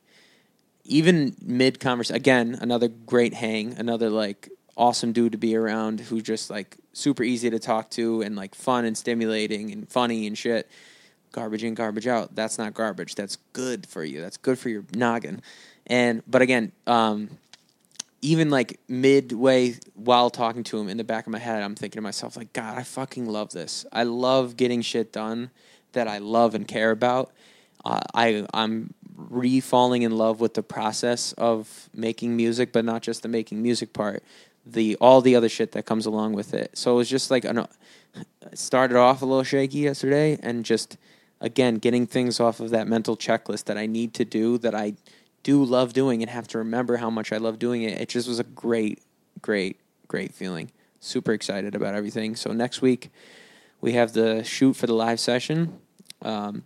[0.85, 6.23] even mid conversation, again, another great hang, another like awesome dude to be around who's
[6.23, 10.39] just like super easy to talk to and like fun and stimulating and funny and
[10.39, 10.71] shit
[11.33, 12.35] garbage in, garbage out.
[12.35, 13.15] That's not garbage.
[13.15, 14.21] That's good for you.
[14.21, 15.43] That's good for your noggin.
[15.87, 17.31] And but again, um,
[18.21, 21.99] even like midway while talking to him in the back of my head, I'm thinking
[21.99, 23.87] to myself like, God, I fucking love this.
[23.93, 25.51] I love getting shit done
[25.93, 27.33] that I love and care about.
[27.85, 33.03] Uh, I I'm re falling in love with the process of making music, but not
[33.03, 34.23] just the making music part.
[34.67, 36.77] The all the other shit that comes along with it.
[36.77, 37.67] So it was just like an,
[38.55, 40.97] started off a little shaky yesterday, and just
[41.41, 44.95] again, getting things off of that mental checklist that I need to do that I
[45.43, 48.01] do love doing and have to remember how much I love doing it.
[48.01, 49.03] It just was a great,
[49.41, 49.79] great,
[50.09, 50.71] great feeling.
[51.01, 52.35] Super excited about everything.
[52.37, 53.11] So next week
[53.81, 55.79] we have the shoot for the live session,
[56.23, 56.65] um,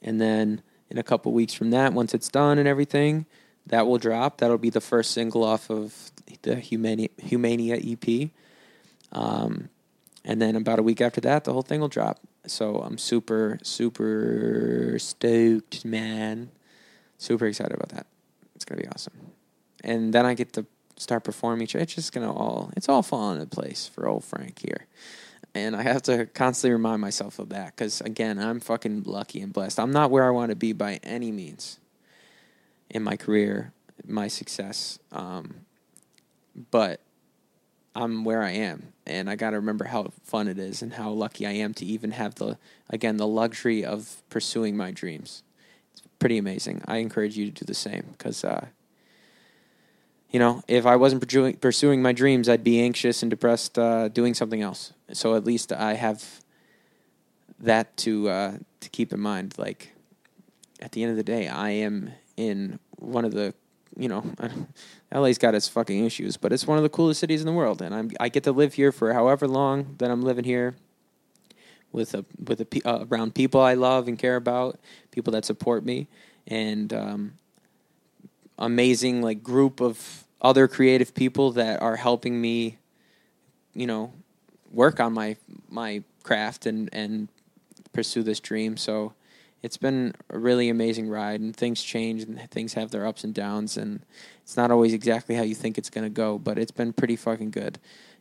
[0.00, 3.26] and then in a couple weeks from that, once it's done and everything,
[3.66, 4.38] that will drop.
[4.38, 8.30] That'll be the first single off of the Humania, Humania EP.
[9.12, 9.68] Um,
[10.24, 12.20] and then about a week after that, the whole thing will drop.
[12.48, 16.50] So I'm super, super stoked, man.
[17.18, 18.06] Super excited about that.
[18.54, 19.32] It's gonna be awesome.
[19.84, 21.68] And then I get to start performing.
[21.72, 24.86] It's just gonna all it's all fall into place for old Frank here.
[25.54, 29.52] And I have to constantly remind myself of that because again, I'm fucking lucky and
[29.52, 29.80] blessed.
[29.80, 31.78] I'm not where I want to be by any means
[32.90, 33.72] in my career,
[34.06, 34.98] my success.
[35.12, 35.66] Um,
[36.70, 37.00] but
[37.94, 41.10] I'm where I am, and I got to remember how fun it is and how
[41.10, 42.58] lucky I am to even have the
[42.88, 45.42] again the luxury of pursuing my dreams.
[45.92, 46.82] It's pretty amazing.
[46.86, 48.66] I encourage you to do the same because, uh,
[50.30, 51.22] you know, if I wasn't
[51.60, 54.92] pursuing, my dreams, I'd be anxious and depressed uh, doing something else.
[55.12, 56.42] So at least I have
[57.58, 59.54] that to uh, to keep in mind.
[59.58, 59.92] Like
[60.80, 63.54] at the end of the day, I am in one of the
[63.98, 64.24] you know,
[65.12, 67.82] LA's got its fucking issues, but it's one of the coolest cities in the world,
[67.82, 70.76] and I'm I get to live here for however long that I'm living here,
[71.92, 74.78] with a with a uh, around people I love and care about,
[75.10, 76.06] people that support me,
[76.46, 77.32] and um,
[78.58, 82.78] amazing like group of other creative people that are helping me,
[83.74, 84.12] you know,
[84.70, 85.36] work on my
[85.68, 87.28] my craft and and
[87.92, 88.76] pursue this dream.
[88.76, 89.12] So
[89.62, 93.34] it's been a really amazing ride and things change and things have their ups and
[93.34, 94.00] downs and
[94.42, 97.16] it's not always exactly how you think it's going to go but it's been pretty
[97.16, 97.78] fucking good.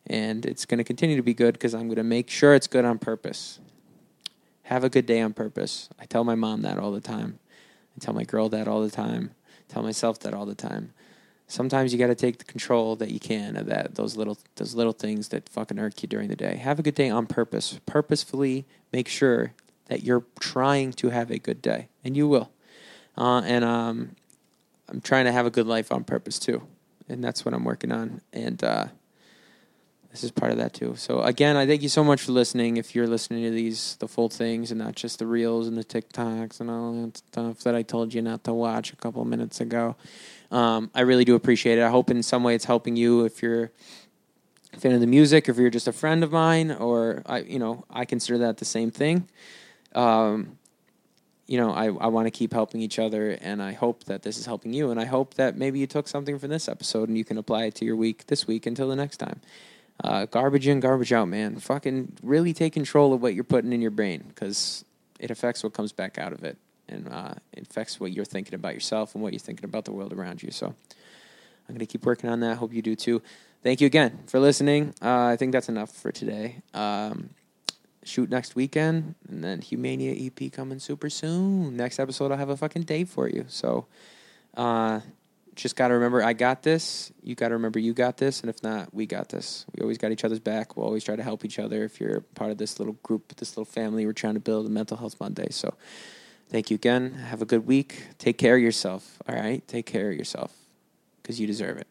[0.09, 2.67] And it's going to continue to be good because i'm going to make sure it's
[2.67, 3.59] good on purpose.
[4.63, 5.89] Have a good day on purpose.
[5.99, 7.39] I tell my mom that all the time.
[7.95, 9.31] I tell my girl that all the time.
[9.47, 10.93] I tell myself that all the time.
[11.47, 14.75] Sometimes you got to take the control that you can of that those little those
[14.75, 16.57] little things that fucking irk you during the day.
[16.57, 17.79] Have a good day on purpose.
[17.85, 19.53] Purposefully make sure
[19.87, 22.51] that you're trying to have a good day, and you will.
[23.17, 24.15] Uh, and um,
[24.89, 26.63] I'm trying to have a good life on purpose too,
[27.09, 28.21] and that's what I'm working on.
[28.31, 28.87] And uh,
[30.11, 30.95] this is part of that too.
[30.97, 32.77] So again, I thank you so much for listening.
[32.77, 35.83] If you're listening to these, the full things, and not just the reels and the
[35.83, 39.61] TikToks and all that stuff that I told you not to watch a couple minutes
[39.61, 39.95] ago,
[40.51, 41.83] um, I really do appreciate it.
[41.83, 43.25] I hope in some way it's helping you.
[43.25, 43.71] If you're
[44.73, 47.57] a fan of the music, if you're just a friend of mine, or I, you
[47.57, 49.27] know, I consider that the same thing
[49.97, 50.57] um,
[51.47, 54.37] you know, I, I want to keep helping each other, and I hope that this
[54.37, 54.91] is helping you.
[54.91, 57.65] And I hope that maybe you took something from this episode and you can apply
[57.65, 59.41] it to your week this week until the next time.
[60.03, 61.57] Uh, garbage in, garbage out, man.
[61.57, 64.85] Fucking really take control of what you're putting in your brain because
[65.19, 68.53] it affects what comes back out of it, and uh, it affects what you're thinking
[68.53, 70.51] about yourself and what you're thinking about the world around you.
[70.51, 72.57] So I'm gonna keep working on that.
[72.57, 73.23] Hope you do too.
[73.63, 74.93] Thank you again for listening.
[75.01, 76.61] Uh, I think that's enough for today.
[76.75, 77.31] Um,
[78.07, 81.75] shoot next weekend, and then Humania EP coming super soon.
[81.75, 83.45] Next episode, I'll have a fucking date for you.
[83.47, 83.87] So,
[84.55, 85.01] uh,
[85.55, 87.11] just got to remember, I got this.
[87.21, 88.41] You got to remember, you got this.
[88.41, 89.65] And if not, we got this.
[89.75, 90.77] We always got each other's back.
[90.77, 91.83] We'll always try to help each other.
[91.83, 94.69] If you're part of this little group, this little family, we're trying to build a
[94.69, 95.47] mental health Monday.
[95.49, 95.73] So,
[96.49, 97.13] thank you again.
[97.13, 98.03] Have a good week.
[98.17, 99.21] Take care of yourself.
[99.27, 99.67] All right?
[99.67, 100.55] Take care of yourself
[101.21, 101.87] because you deserve it.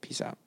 [0.00, 0.38] Peace out.